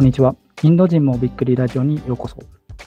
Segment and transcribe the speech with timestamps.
[0.00, 0.34] こんにちは。
[0.62, 2.34] インド人もびっくりラジオにようこそ。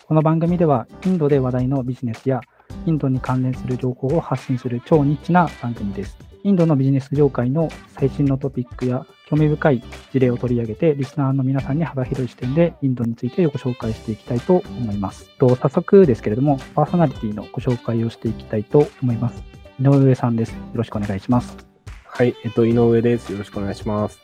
[0.07, 2.41] この番組では、インドで話題のビジネスや
[2.87, 6.17] インドに関連する情報を発信する超ニッチな番組です。
[6.43, 15.29] インドのビジネス業界の最新のトピックや興味深い事例を取り上げて、リスナーの皆さんに幅広い視点でインドについてご紹介していきたいと思います。
[15.37, 19.43] と早速ですけれども、パーソナリティのご紹介をしていきたいと思います。
[19.79, 20.53] 井上さんです。
[20.53, 21.55] よろしくお願いします。
[22.07, 23.31] はい、えっと、井上です。
[23.31, 24.19] よろしくお願いします。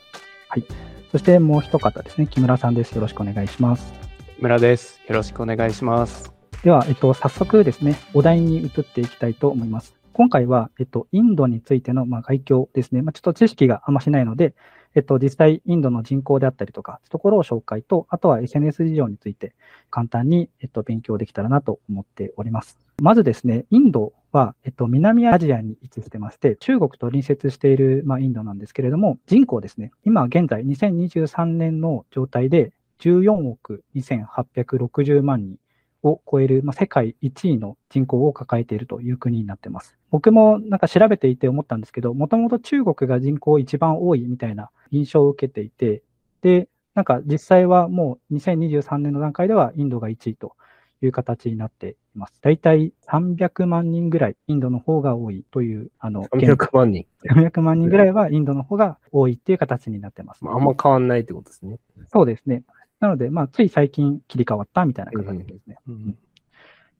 [1.10, 2.92] そしてもう一方ですね、木村さんです。
[2.92, 3.92] よろしくお願いします。
[4.38, 5.00] 村です。
[5.08, 6.32] よろしくお願いします。
[6.62, 9.96] では、えっと、早速ですね、お題に移っていきたいと思います。
[10.12, 13.02] 今回は、えっと、インドについての、まあ、概況ですね。
[13.02, 14.54] まあ、ちょっと知識があんましないので、
[14.96, 19.54] えっと、実際、インドの人口であったりとか、ところを紹介と、あとは SNS 事情について
[19.88, 22.76] 簡単に、えっと、勉強できたらなと思っております。
[23.00, 35.56] まずですね、インドは、えっと、南アジアに位置してまして、中国と隣接している、まあ、インドなんですけれども、人口ですね、今現在2023年の状態で14億2860万人
[36.02, 39.96] を超える、まあ、世界1位の人口を抱えているという国になっています。
[40.10, 46.02] 僕もなんか調べていて思ったんですけど、もともと中国が人口一番多いみたいな印象を受けていて、
[46.42, 50.54] で、なんか実際はもう2023年の段階ではインドが1位と
[51.02, 52.40] いう形になっています。
[52.42, 57.06] だいたい300万人ぐらいインドの方が多いという、あの、300万人。
[57.24, 60.44] 300万人ぐらいはインドの方が多いっていう形になってます。
[60.44, 61.78] まあ、あんま変わんないってことですね。
[62.12, 62.64] そうですね。
[63.00, 65.76] なので、まあ、つい最近切り替わったみたいな形ですね。
[65.88, 66.18] うん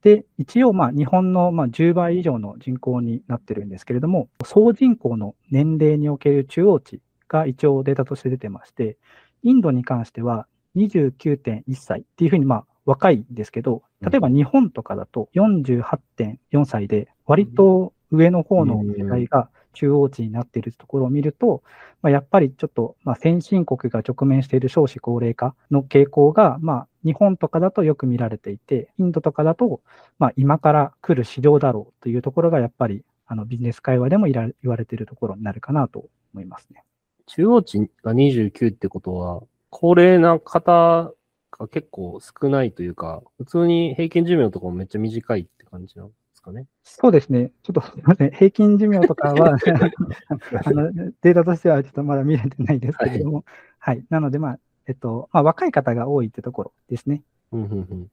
[0.03, 8.97] で、一応、まあ、日本のまあ10倍以上の人口になってるんですけれども、総人口の年齢における中央値が一応データとして出てまして、
[9.43, 21.63] インドに関しては29.1歳っていうふうに、まあ、若いんですけど、例えば日本とかだと48.4歳で、割と上の方の世代が中央値になっているところを見ると、
[22.03, 29.81] まあ、やっぱりちょっと、まあ、先進国が直面している少子高齢化の傾向が、まあ、日本とかだとよく見られていて、インドとかだと、
[30.19, 36.85] まあ、今から来る市場だろうというところが、やっぱりあのビジネス会話でもいら言われているところになるかなと思いますね。
[37.27, 41.13] 中央値が29ってことは、高齢な方
[41.53, 46.67] が結構少ないというか、普通に平均寿命とかもめっちゃ短いって感じなんですかね。
[46.83, 47.53] そうですね。
[47.63, 48.31] ちょっとすみません。
[48.31, 49.57] 平均寿命とかは
[50.65, 53.45] あの、データとしてはちょっとまだ見れてないですけれども、
[53.79, 57.23] はい、なので、まあ、えっと、まあ、若い方が多いってところですね。
[57.53, 57.71] うんうん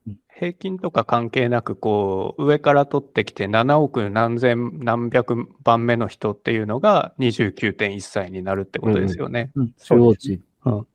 [0.07, 9.49] うん平均とか関係なく、こう、上から取ってきて7億何千何百番目の人っていうのが29.1歳になるってことですよね。
[9.55, 9.69] うん、うん。
[9.69, 9.73] うん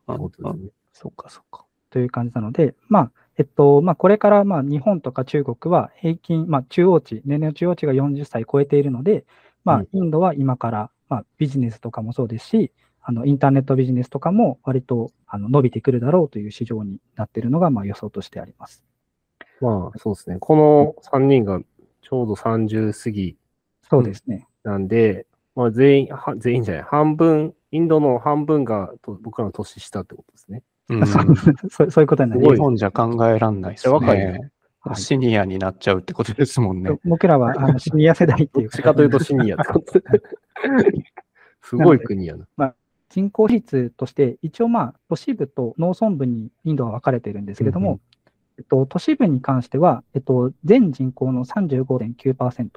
[0.07, 0.71] ことですね。
[0.93, 1.65] そうか、そうか。
[1.91, 9.25] という感じなので、まあ、えっと、まあ、これから、まあ、日本とか中国は平均、まあ、中央値、年齢の中央値が40歳超えているので、
[9.65, 18.85] まうん、あインドは今から、まあ、ビジネスとかもそうですし、あの、インターネットビジネスとかも割と、あの、伸びてくるだろうという市場になっているのが、まあ、予想としてあります。
[19.61, 20.37] まあ、そうですね。
[20.39, 21.61] この3人が
[22.03, 23.37] ちょうど30過ぎ
[23.89, 24.47] そうですね。
[24.65, 30.63] なんで、まあ全員、は全員じゃない、半分、インドの半分がと僕らの年下ってことですね。
[30.97, 31.07] うん。
[31.71, 32.55] そうそういうことになります。
[32.55, 32.61] 日。
[32.61, 34.53] 本じゃ考えらんないですね。
[34.95, 36.91] シニアになっちゃうってことですもんね。
[37.05, 40.01] 僕らは、 あの、シニア世代っていうどっちかというとシニアってこと。
[41.63, 42.75] すごい国やな。
[43.09, 48.01] 人口比率として、一応まあ、都市部と農村部にインドは分かれているんですけれども、うんうん。
[48.59, 52.69] えっと、都市部に関しては、えっと、全人口の35.9%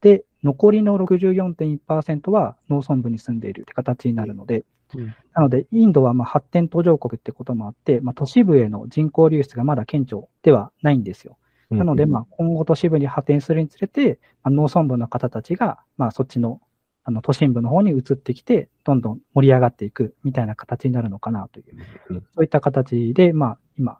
[0.00, 4.64] で、残りの64.1%は農村部に住んでいるって形になるので、
[4.96, 11.36] うんなので、インドはまあ発展途上国ってこともあって、まあ、都市部への人口流出がまだ顕著ではないんですよ。
[11.68, 16.62] なので、まあ、今後都市部に発展するにつれて、まあ、農村部の方たちが、まあ、そっちの
[17.04, 21.66] あの都心部の方に移ってきて、どんどん盛り上がっていくみたいな形になるのかなという、
[22.10, 23.98] うんそういった形で、まあ、今、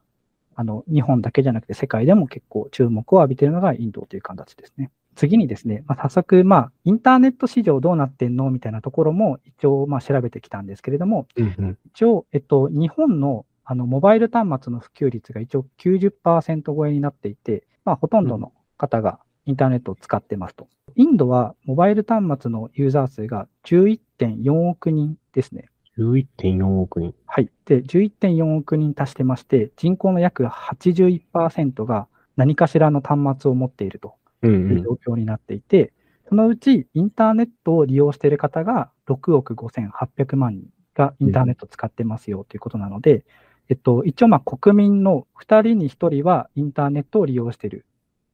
[0.57, 4.91] あの日本だけじゃなくて世界でも結構注目を浴びているのがインドという形ですね。
[5.17, 8.51] 次にですね、まあ、早速、まあ、インターネット市場どうなってんの？
[8.51, 20.69] みたいなところも一応、まあ、調べてきたんですけれども、うんうん一応、えっと、日本のあのモバイル端末の普及率が一応90%超えになっていて、まあ、ほとんどの方がインターネットを使ってますと。
[20.95, 25.69] インドはモバイル端末のユーザー数が11.4億人ですね。
[25.99, 27.15] 11.4億人。
[27.27, 27.51] はい。
[27.65, 34.15] で、11.4億人足してまして、人口の約81%が何かしらの端末を持っていると
[34.49, 35.93] うんいう状況になっていて、
[36.29, 43.25] そのうちインターネットを利用している方が6億5800万人がインターネットを使ってますよということなので、
[43.69, 47.87] えっと、一応まあ国民の2人に1人はインターネットを利用している。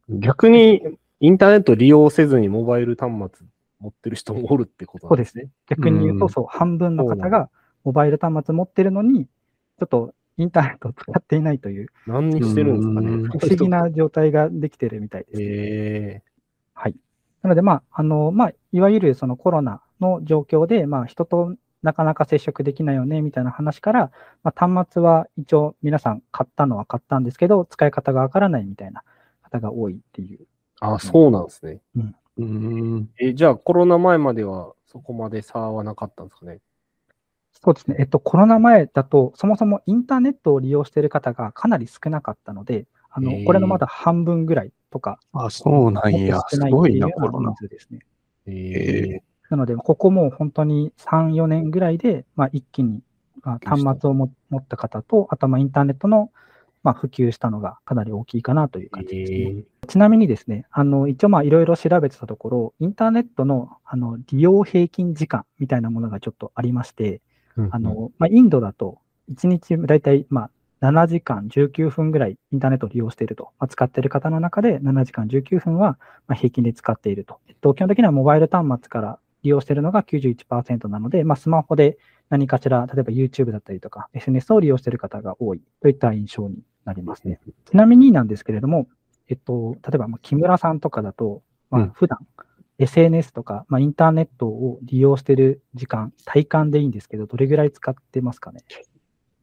[0.09, 0.21] うん。
[0.21, 0.83] 逆に、
[1.21, 3.47] インターネット利用せずにモバイル端末
[3.79, 5.51] 持ってる人もおるってことそうでなんですすね。
[5.69, 7.51] 逆に言うと、うんそう、半分の方が
[7.85, 13.29] モバイル端末持ってるのに、ちょっとインターネットを使っていないという、何にしてるんですかうんね。
[13.29, 15.45] 不思議な状態ができてるみたいです、ね。
[15.47, 16.23] え
[16.75, 16.97] はい。
[17.43, 24.11] なので、まあ、あの、まあ、いわゆるそのコロナの状況で、まあ、人となかなか接触できないよね、みたいな話から、
[24.43, 29.03] まあ、端末は一応皆さん買ったのは買ったんですけど、使い方がわからないみたいな
[29.43, 30.47] 方が多いっていう。
[30.81, 31.81] あ、そうなんですね。
[32.39, 33.11] うん。
[33.19, 36.61] え、じゃあコロナ前まではそこまで差はなかったんですかね。
[37.53, 37.97] そうですね。
[37.99, 46.41] えっと、コロナ前だと、そもそもインターネットを利用している方がかなり少なかったので、あのへー、これのまだ半分ぐらいとか、あ、そうなんや。
[46.49, 47.51] すごいな、コロナ。
[47.51, 48.01] 人数ですね。
[48.47, 53.03] ええなので、ここも本当に3、4年ぐらいで、まあ、一気に、
[53.43, 56.31] まあ、端末をも持った方と、あとはまあインターネットの、
[56.83, 59.39] まあ、普及したのがかなり大きいかなという感じですね。
[59.83, 67.21] えちなみにですね、あの一応まあいろいろ調べてたところ、インターネットのあの利用平均時間みたいなものがちょっとありまして、
[67.71, 68.99] あのまあ、インドだと
[69.33, 70.51] 1日だいたいまあ
[70.83, 77.39] 7時間19分ぐらいインターネットを利用していると、まあ、使っている方の中で7時間19分はまあ平均で使っていると。
[77.49, 81.99] えっと、基本的にはモバイル端末から利用しているのが91%なので、まあ、スマホで
[82.31, 87.39] 何かしら、例えば YouTube だったりとか SNS を利用している方が多いといった印象になりますね。
[87.71, 88.89] ちなみになんですけれども、
[89.29, 92.19] えっと、例えばまあ木村さんとかだと、まあうん、普段
[92.79, 98.61] SNS とか、まあ、インターネットを利用している時間、体感でいいんですけど、どれぐらい使ってますかね？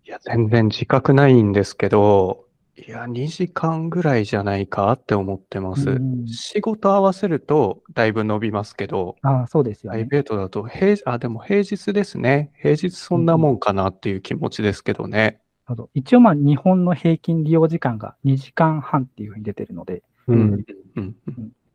[0.06, 2.46] いや、全然自覚ないんですけど、
[2.88, 5.90] いや、2時間ぐらいじゃないかって思ってます。
[5.90, 9.98] うん仕事合わせるとだいぶ伸びますけど、ああ、そうですよね。
[9.98, 12.52] プライベートだと平、あ、でも平日ですね。
[12.62, 15.42] 平日そんなもんかなっていう気持ちですけどね。
[15.76, 20.64] ど一応、まあ、日本の平均利用時間が2時間半っていうふうに出てるので、ううんん。
[20.96, 21.16] うん。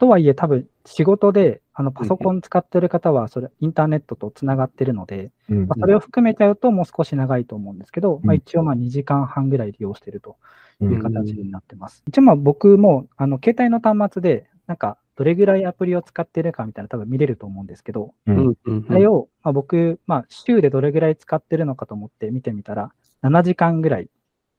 [0.05, 10.37] うんとはいえ、多分仕事であのパソコン使ってる方は、それ、インターネットとつながってるので、うんまあ、それを含めちゃうともう少し長いと思うんですけど、まあ、うん一応まあ2時間半ぐらい利用してると
[10.83, 12.05] ういうん形になってます。
[12.07, 18.13] 一応まあ僕もあの携帯の端末で、なんかどれぐらいアプリを使ってるかみたいな多分見れると思うんですけど。
[18.27, 22.93] あれを、まあ、僕、まあ、週でどれぐらい使ってるのかと思って見てみたら、
[23.23, 24.11] 7時間ぐらい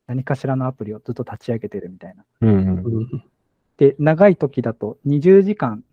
[0.07, 2.25] 何かしらのアプリをずっと立ち上げてるみたいな。
[2.41, 2.61] うんう
[3.01, 3.23] ん
[3.77, 5.83] で、長い時だと20時間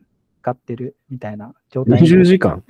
[0.40, 2.62] 使ってるみたいな状態に20時間？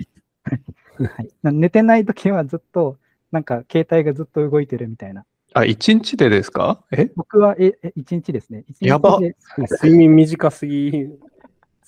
[0.98, 2.98] はい、な寝てない時はずっと、
[3.30, 5.24] なんか携帯がずっと動いてるみたいな。
[5.54, 6.82] あ、1日でですか？
[6.92, 7.10] え？
[7.16, 8.64] 僕は、え、え1日ですね。
[8.80, 9.18] やば。
[9.58, 11.08] 睡眠短すぎ。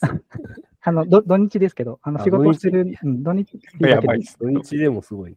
[0.86, 4.38] あの、ど土日ですけど、あのあ仕事してる、うん、土日やばいっす。
[4.38, 5.36] 土日でもすごい。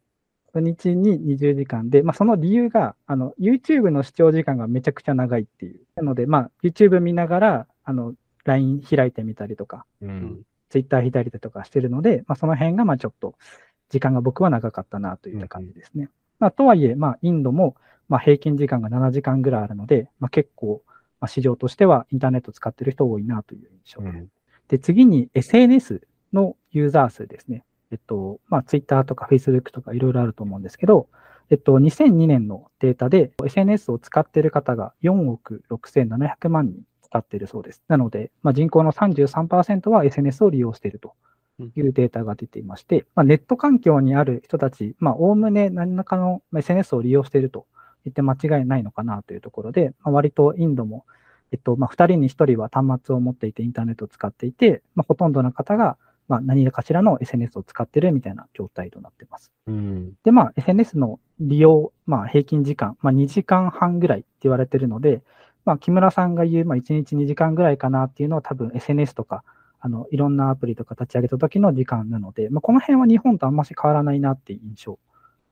[0.53, 1.89] 土日に20時間。
[1.89, 5.79] で、まあ、その理由が、あの、YouTube の視聴時間がめちゃくちゃ長いっていう。
[5.95, 8.13] なので、まあ、YouTube 見ながら、あの、
[8.43, 10.41] LINE 開いてみたりとか、うん。
[10.69, 13.35] Twitter 開いたりとかしてるので、まあ、その辺が、まあ、ちょっと、
[13.89, 16.09] 時間が僕は長かったなといった感じですね。
[16.39, 17.77] まあ、とはいえ、まあ、インドも、
[18.09, 20.83] まあ、平均時間が7時間ぐらいあるので、まあ、結構、
[21.21, 24.17] まあ、市場としてはインターネット使ってる人多いなという印象です。
[24.17, 24.29] うん
[24.67, 26.01] で、次に SNS
[26.33, 27.63] のユーザー数ですね。
[27.91, 31.07] えっと、まあ、Twitter とか Facebook とかいろいろあると思うんですけど、
[31.49, 37.83] えっと、2002年のデータで SNS を使っている方が4億6700万人使っているそうです。
[37.87, 41.13] なので、まあ、人口の33%は SNS を利用していると
[41.75, 47.65] いうデータが出ていまして、まあ、ネット環境にある人たち、まあ、おおむね何らかのまあ SNS を利用していると
[48.05, 51.05] 言って間違いないのかなというところで、まあ、割とインドも
[51.51, 59.51] えっと、まあ、2人に1人は端末を持っていてインターネットを使っていて、まあ、ほとんどの方が、まあ、何かしらの SNS を使っているみたいな状態となっています。
[59.67, 60.13] うん。
[60.23, 65.21] で、まあ、SNS の利用、まあ、平均時間、まあ、2時間半ぐらいって言われているので、
[65.67, 69.43] まあ、木村さんが言う、まあ、1日2時間ぐらいかなっていうのは多分 SNS とか、
[69.79, 74.99] あの、いろんなアプリとか立ち上げた時の時間なので、まあ、この辺は日本とあんまし変わらないなっていう印象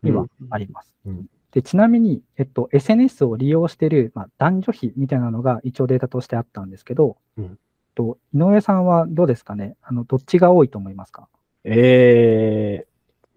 [0.01, 0.91] にはあります。
[1.05, 7.57] うんでちなみに、えっと、SNS を利用している、まあ、男女比みたいなのが一応データとしてあったんですけど、うん
[7.95, 9.77] と井上さんはどうですかね？
[9.81, 11.29] あのどっちが多いと思いますか？
[11.63, 12.85] え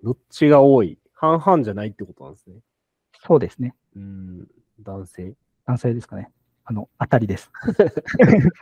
[0.03, 0.99] ー、どっちが多い？
[1.15, 2.57] 半々じゃないってことなんですね。
[3.25, 3.77] そうですね。
[3.95, 4.49] うん。
[4.83, 6.29] 男性男性ですかね。
[6.69, 7.51] あの、当たりです。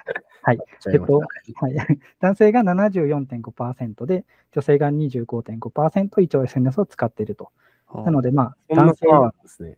[0.43, 0.59] はい。
[0.79, 1.13] ちゃいまし
[1.53, 1.75] たはい、
[2.21, 7.51] 男性が74.5%で、女性が25.5%一応 SNS を使っていると。
[8.05, 9.75] なので、まあ、男性差あるんですね。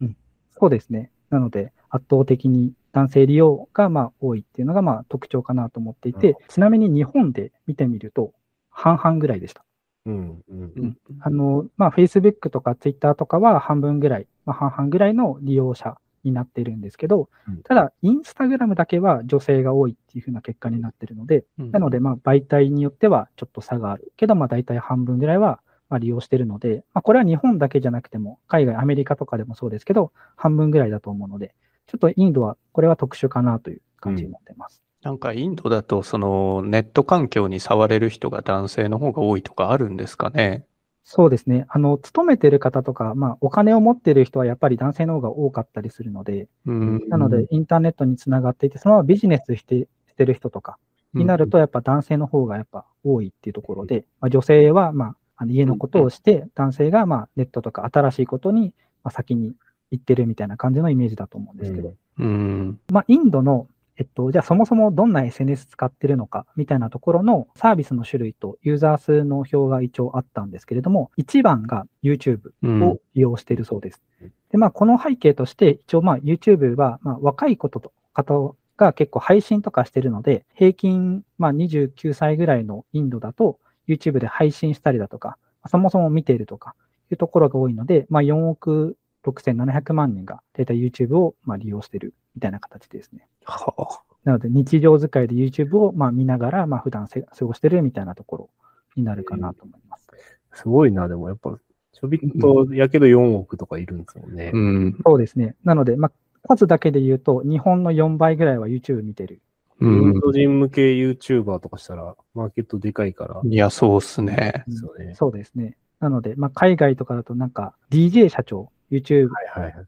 [0.51, 1.11] そうですね。
[1.31, 8.35] なので、圧倒的に男性利用がまあ多いっていうのがまあ特徴かなと思っていて、ちなみに日本で見てみると、
[8.69, 9.65] 半々ぐらいでした。
[10.05, 10.43] うん。
[10.51, 10.73] うん。
[10.77, 31.55] うんあの、まあ、Facebook とか Twitter とかは半分ぐらい、まあ、半々ぐらいの利用者になってるんですけどうん、ただ、インスタグラムだけは女性が多いっていうふうな結果になってるので、うんなので、まあ、媒体によってはちょっと差があるけど、まあ、大体半分ぐらいはまあ利用しているので、まあ、これは日本だけじゃなくても、海外、アメリカとかでもそうですけど、半分ぐらいだと思うので、
[31.87, 34.83] ちょっとインドは、これは特殊かなという感じになってます。
[35.03, 40.67] なんかインドだと、そのネット環境に触れる人が男性の方が多いとかあるんですかね？
[41.11, 41.65] そうですね。
[41.71, 47.09] あの、勤めてる方とか、まあ、お金を持ってる人はやっぱり男性の方が多かったりするので、うん。
[47.09, 50.77] なので、インターネットにつながっていて、そのままビジネスしてしてる人とか
[51.15, 59.55] になると、やっぱ男性の方がやっぱ多いっていうところで、まあ、女性は、まあ、あの家のことをして、男性が、まあ、ネットとか新しいことに、まあ、先に
[59.91, 62.79] 行ってるみたいな感じのイメージだと思うんですけど、うん。
[62.93, 63.67] まあ、インドの、
[63.99, 74.03] えっと、じゃあそもそもどんな SNS 使ってるのかみたいなところのサービスの種類とユーザー数の表が一応あったんですけれども、一番が YouTube うんを利用しているそうです。
[74.51, 86.77] で、まあ、この背景として、一応まあ YouTube はまあ若いことと方が結構配信とかしてるので、平均まあ29歳ぐらいのインドだと YouTube で配信したりだとか、そもそも見ているとか
[87.11, 93.27] いうところが多いので、まあ、4億6700万人がデータ YouTube をまあ利用しているみたいな形ですね。
[93.45, 94.03] はあ。
[94.25, 98.51] なので、日常使いで YouTube をまあ見ながら、まあ普段せ過ごしてるみたいなところ
[98.97, 100.07] になるかなと思います。
[100.53, 101.59] すごいな、でもやっぱ、
[101.93, 104.51] ちょびっとやけど4億とかいるんですもんね。
[104.53, 104.99] うん。
[105.05, 105.57] そうですね。
[105.65, 106.13] なので、まあ、
[106.49, 109.41] 数だけで言うと、日本の4倍ぐらいは YouTube 見てる。
[109.81, 110.21] うインん。
[110.21, 113.41] ド人向け YouTuber とかしたら、マーケットでかいから。
[113.45, 114.65] いや、そうっすね。
[114.67, 115.15] ですよね。
[115.15, 115.77] そうですね。
[116.01, 119.29] なので、まあ、海外とかだとなんか DJ 社長、YouTube。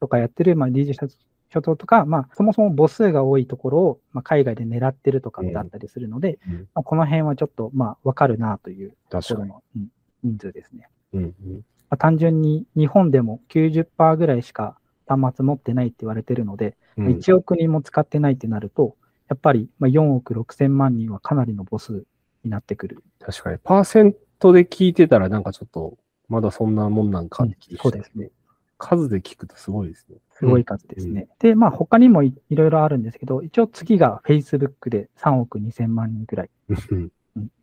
[0.01, 1.07] とかやってる、まあ、DJ 社
[1.53, 9.21] 社長とか、まあ、そもそも母数が多いところを、まあ、海外で狙ってるとかだったりするので、うんまあ、この辺はちょっと、まあ、わかるなというと。
[9.21, 9.89] ころの、うん
[10.23, 10.87] 人数ですね。
[11.15, 14.77] うんうんまあ、単純に日本でも90%ぐらいしか
[15.07, 18.97] 端末持ってないって言われてるので、うん1億人も使ってないってなると、
[19.29, 22.05] やっぱりまあ4億6千万人はかなりの母数
[22.45, 23.03] になってくる。
[23.19, 23.59] 確かに。
[23.59, 25.97] パーセントで聞いてたら、なんかちょっと、
[26.29, 28.31] まだそんなもんなんかって気がそうですね。
[28.81, 30.17] 数で聞くとすごいですね。
[30.33, 31.29] すごい数ですね。
[31.39, 36.51] で、まあ他にもいいろいろあるんですけど、一応次が Facebook で3億2千万人ぐらい。
[36.71, 37.11] うんうん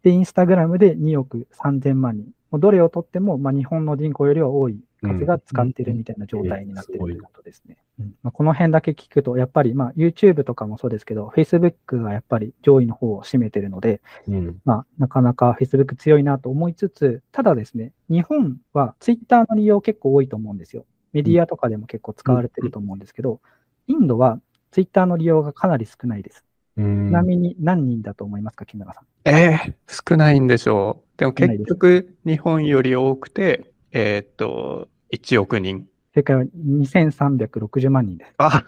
[0.04, 2.28] で、Instagram で2億3千万人。
[2.52, 7.78] もうどれをとっても、まあ、日本の人口よりは多い数が使ってるみたいな状態になってるということですね。
[8.00, 14.58] うんまあ、この辺だけ聞くと、やっぱりまあ YouTube とかもそうですけど、Facebook がやっぱり上位の方を占めてるので、うん。
[14.64, 20.86] まあ、なかなか Facebook 強いなと思いつつ、ただですね、日本は Twitter の利用結構多いと思うんですよ。
[21.14, 23.40] メディアとかでも結構使われてると思うんですけど、
[23.88, 24.40] インドは
[24.72, 26.44] Twitter の利用がかなり少ないです。
[26.78, 29.06] うんちなみに何人だと思いますか、木村さん？
[29.26, 31.20] ええ少ないんでしょう。
[31.20, 35.88] でも結局、日本より多くて、えーっと、1億人。
[36.14, 38.34] 正解は2360万人です。
[38.38, 38.64] あ、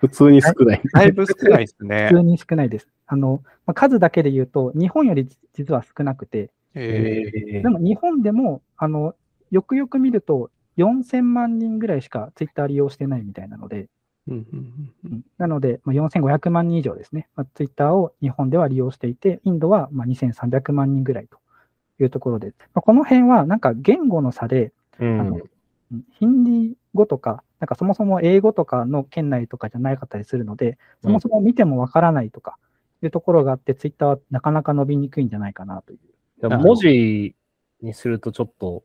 [0.00, 0.82] 普通に少ない。
[0.92, 2.16] だいぶ少ないですね普。
[2.16, 2.88] 通に少ないです。
[3.06, 9.14] あの、まあ、数だけで言うと、日本より実は少なくて、えーえでも日本でも、あの、
[9.50, 13.88] よくよく見ると、4000万人ぐらいしかツイッター利用してないみたいなので、
[14.28, 15.22] うんうんうんうん。
[15.38, 21.38] なので、まあ、4500万人以上ですね、まあ、ツイッターを日本では利用していて、インドはまあ2300万人ぐらいと
[22.00, 25.20] いうところで、まあ、この辺はなんか言語の差で、うん。
[25.20, 25.36] あの
[25.92, 26.04] うん。
[26.12, 32.58] ヒンディー語とか、なんかそもそも英語とかの圏内とかじゃなかったりするので、そもそも見てもわからないとか
[33.02, 36.48] いうところがあって、ツイッターはなかなか伸びにくいんじゃないかなという。
[36.48, 37.34] 文字
[37.82, 38.84] にするとちょっと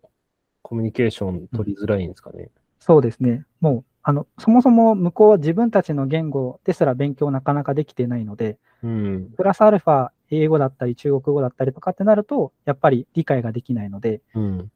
[0.63, 2.50] コミュニケーション取りづらいんですかね。
[2.79, 3.46] そうですね。
[3.62, 9.29] もう、あの、そもそも向こうは自分たちの言語ですら勉強なかなかできてないので、うん。
[9.38, 14.72] プラスアルファ英語だったり中国語だったりとかってなると、やっぱり理解ができないので、うん。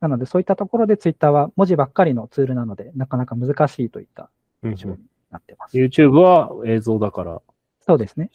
[0.00, 4.28] なのでそういったところでツイッターは文字ばっかりのツールなので、なかなか難しいといった
[4.62, 4.98] うん印象に
[5.30, 5.78] なってます。
[5.78, 7.40] YouTube は映像だから
[7.86, 8.30] そうですね。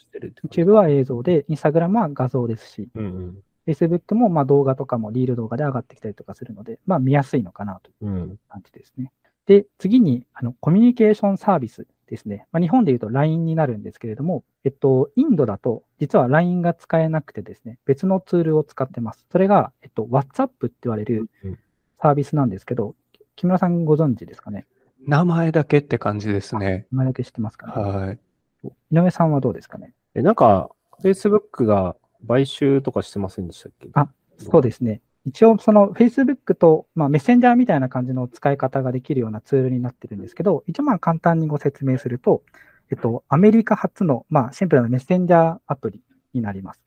[0.48, 3.38] YouTube は映像で、Instagram は画像ですし、うんうん。
[3.68, 8.39] Facebook もまあ動画とかもリール動画で上がってきたりとかするので、まあ見やすいのかなといううん。
[8.50, 9.12] 感じですね。
[9.46, 12.46] で、次に、あの、コミュニケーションサービスですね。
[12.51, 19.25] まあ、日本で言うと LINE になるんですけれども、えっと、インドだと、実は LINE が使えなくてですね、別のツールを使ってます。
[19.32, 21.60] それが、えっと、WhatsApp って言われるうん
[22.01, 22.96] サービスなんですけど、
[23.36, 24.66] 木村さんご存知ですかね？
[25.06, 26.86] 名前だけって感じですね。
[26.92, 27.74] 名前だけ知ってますかね？
[27.74, 28.20] はい。
[28.63, 29.94] 井上さんはどうですかね？
[30.16, 30.70] え、なんか、
[31.04, 33.89] Facebook が買収とかしてませんでしたっけ？
[33.93, 35.01] あそうですね。
[35.25, 42.41] 一応、その Facebook と、まあ、メッセンジャーみたいな感じの使い方ができるようなツールになってるんですけど、一応まあ簡単にご説明すると、
[42.89, 46.01] えっと、アメリカ初の、まあ、シンプルなメッセンジャーアプリ
[46.33, 46.81] になります。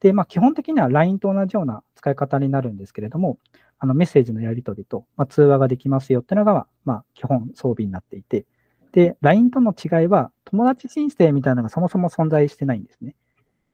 [0.00, 3.38] で、まあ、基本的には LINE と同じような使い方になるんですけれども、
[3.78, 8.44] あのメッセージのやり取りと、まあ、通話ができますよっていうのが、まあ、基本装備になっていて、
[8.92, 13.14] で、LINE との違いは、友達申請みたいなのがそもそも存在してないんですね。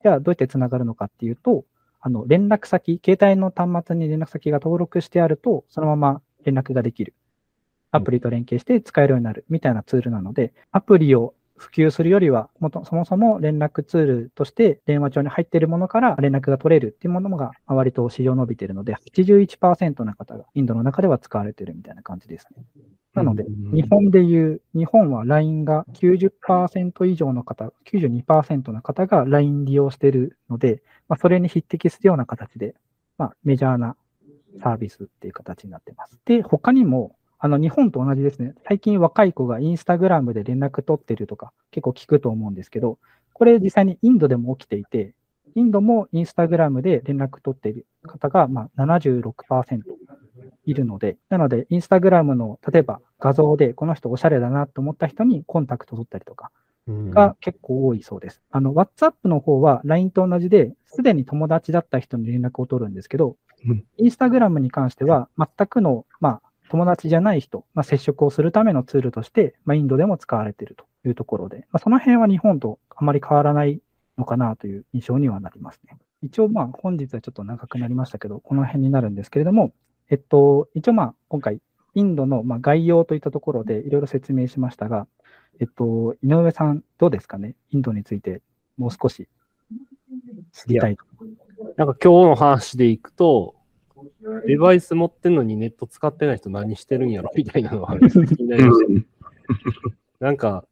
[0.05, 1.65] じゃあ、どうやってつながるのかっていうと、
[2.03, 7.15] あの、連絡先、携帯の端末に連絡先が登録してあると、そのまま連絡ができる。
[7.91, 22.65] アプリと連携して使えるようになるみたいなツールなので、アプリを普及するよりは、もとそもそも連絡ツールとして電話帳に入っているものから連絡が取れるっていうものが割と市場伸びているので、81%の方がインドの中では使われているみたいな感じですね。
[23.15, 32.75] なので、うん日本でいう、日本は LINE が90%以上の方、92%の方が LINE 利用しているので、まあ、それに匹敵するような形で、
[33.17, 33.97] まあ、メジャーな
[34.63, 36.19] サービスっていう形になってます。
[36.25, 38.55] で、他にも、あの、日本と同じですね。
[38.67, 42.99] 最近若い子がインスタグラムで連絡取ってるとか結構聞くと思うんですけど、
[43.35, 45.13] これ実際にインドでも起きていて、
[45.55, 49.83] インドもインスタグラムで連絡取っている方が、まあ、76%
[50.65, 56.51] いるので、なので、インスタグラムの、例えば画像でこの人おしゃれだなと思った人にコンタクト取ったりとか
[56.89, 58.41] うんが結構多いそうです。
[58.53, 63.37] あの、WhatsApp の方は LINE と同じで、すでに友達だった人に連絡を取るんですけど
[63.67, 73.81] うん、インスタグラムに関しては全くの、まあ、友達じゃない人、まあ、接触をするためのツールとして、まあ、インドでも使われているというところで、まあ、その辺は日本とあまり変わらない
[74.19, 75.97] のかなという印象にはなりますね。
[76.23, 79.73] 一応、まあ、本日はちょっと長くなりましたけど、この辺になるんですけれども、
[80.11, 81.61] えっと、一応、まあ、今回、
[81.97, 85.07] インドのまあ概要といったところでいろいろ説明しましたが、
[85.61, 87.55] えっと、井上さん、どうですかね？
[87.71, 88.43] インドについて
[88.77, 89.29] もう少し
[90.53, 91.05] 知りたいと。
[91.77, 93.55] なんか今日の話でいくと、
[94.47, 97.31] デバイス持ってんのにネット使ってない人何してるんやろ？
[97.37, 98.03] みたいなのが気
[98.43, 99.03] になりまし
[100.21, 100.25] た。
[100.25, 100.65] なんか、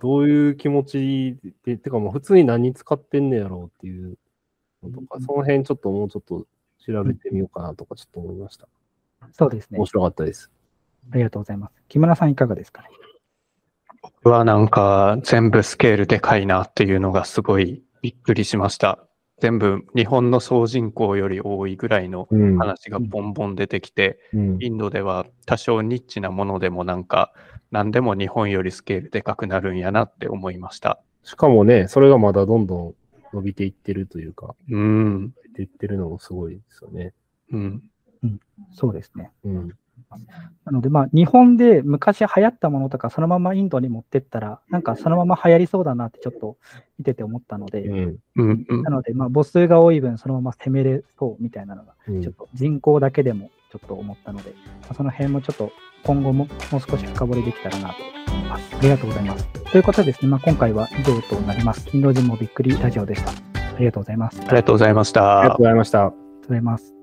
[0.00, 4.18] どういう気持ちで、てかもう普通に何使ってんねやろうっていう
[4.82, 6.46] のとか、その辺ちょっともうちょっと
[6.84, 8.68] 調べてみようかなとかちょっと思いました。
[9.32, 9.86] そうですね面。
[9.86, 10.50] 白かったです。
[11.10, 11.72] ありがとうございます。
[11.88, 12.88] 木村さんいかがですかね？
[14.02, 19.06] 僕はなんか全部スケールでかいなっていうのがすごいびっくりしました。
[19.44, 27.30] 全部日本の総人口より多いぐらいのうん話がボンボン出てきて、うんインドでは多少ニッチなものでもなんか
[27.70, 30.98] 何でも日本よりスケールでかくなるんやなって思いました。
[31.24, 32.94] しかもね、それがまだどんどん
[33.34, 35.34] 伸びていってるというか、うん。
[35.48, 37.12] 出ていってるのもすごいですよね。
[37.52, 37.82] うん。
[38.72, 39.30] そうですね。
[39.44, 39.72] うん。
[40.64, 46.56] なので、まあ、日本で昔流行ったものとか、そのままインドに持ってったら、なんかそのまま流行りそうだなってちょっと
[46.98, 48.16] 見てて思ったので、うん。
[48.36, 48.66] うん。
[48.68, 55.72] うんなので、まあ、母数が多い分、そのまま攻めれそうみたいなのが、うんちょっと人口だけでもちょっと思ったので、まあその辺もちょっと
[56.04, 57.96] 今後ももう少し深掘りできたらなと
[58.32, 58.76] 思います。
[58.76, 59.46] ありがとうございます。
[59.70, 61.88] ということでですね、まあ、今回は以上となります。
[61.92, 63.30] インド人もびっくりラジオでした。
[63.30, 64.38] ありがとうございます。
[64.38, 65.58] ありありがとうございましたありがとう。
[65.58, 66.04] ございました。
[66.04, 66.93] がとうございます。